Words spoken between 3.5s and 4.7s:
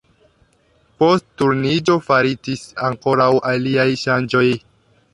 aliaj ŝanĝoj.